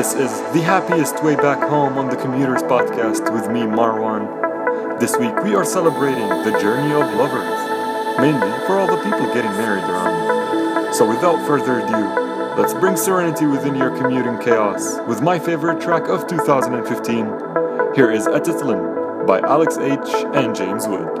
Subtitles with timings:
[0.00, 4.98] This is the happiest way back home on the Commuters Podcast with me, Marwan.
[4.98, 9.50] This week we are celebrating the journey of lovers, mainly for all the people getting
[9.50, 10.94] married around.
[10.94, 16.08] So without further ado, let's bring serenity within your commuting chaos with my favorite track
[16.08, 17.26] of 2015.
[17.94, 19.98] Here is Atitlan by Alex H.
[20.32, 21.19] and James Wood.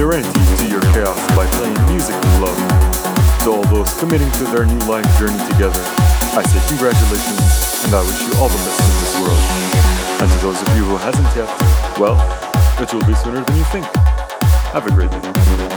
[0.00, 2.56] Serenity to your chaos by playing music with love.
[3.44, 5.82] To all those committing to their new life journey together,
[6.32, 9.44] I say congratulations and I wish you all the best in this world.
[10.22, 11.50] And to those of you who hasn't yet,
[12.00, 12.16] well,
[12.80, 13.84] it will be sooner than you think.
[14.72, 15.69] Have a great day.